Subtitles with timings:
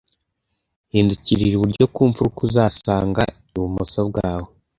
[0.91, 3.21] Hindukirira iburyo ku mfuruka, uzasanga
[3.53, 4.49] ibumoso bwawe.